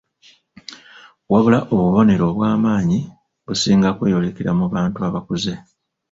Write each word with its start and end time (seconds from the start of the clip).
Wabula, 1.31 1.59
obubonero 1.73 2.23
obw'amaanyi 2.31 2.99
businga 3.45 3.89
kweyolekera 3.97 4.51
mu 4.59 4.65
bantu 4.73 4.99
abakuze. 5.07 5.53